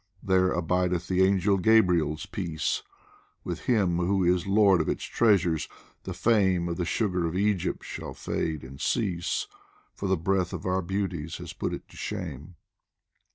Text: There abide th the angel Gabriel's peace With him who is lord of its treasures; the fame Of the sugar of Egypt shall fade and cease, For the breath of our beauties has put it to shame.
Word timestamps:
There 0.23 0.51
abide 0.51 0.89
th 0.89 1.07
the 1.07 1.23
angel 1.23 1.59
Gabriel's 1.59 2.25
peace 2.25 2.81
With 3.43 3.65
him 3.65 3.97
who 3.99 4.23
is 4.23 4.47
lord 4.47 4.81
of 4.81 4.89
its 4.89 5.03
treasures; 5.03 5.69
the 6.05 6.13
fame 6.15 6.67
Of 6.67 6.77
the 6.77 6.85
sugar 6.85 7.27
of 7.27 7.35
Egypt 7.35 7.83
shall 7.85 8.15
fade 8.15 8.63
and 8.63 8.81
cease, 8.81 9.45
For 9.93 10.07
the 10.07 10.17
breath 10.17 10.53
of 10.53 10.65
our 10.65 10.81
beauties 10.81 11.37
has 11.37 11.53
put 11.53 11.71
it 11.71 11.87
to 11.87 11.97
shame. 11.97 12.55